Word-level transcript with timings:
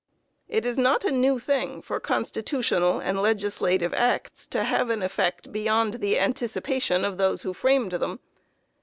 It 0.49 0.65
is 0.65 0.79
not 0.79 1.05
a 1.05 1.11
new 1.11 1.37
thing 1.37 1.79
for 1.83 1.99
constitutional 1.99 2.97
and 2.99 3.21
legislative 3.21 3.93
acts 3.93 4.47
to 4.47 4.63
have 4.63 4.89
an 4.89 5.03
effect 5.03 5.51
beyond 5.51 5.93
the 6.01 6.17
anticipation 6.17 7.05
of 7.05 7.19
those 7.19 7.43
who 7.43 7.53
framed 7.53 7.91
them. 7.91 8.19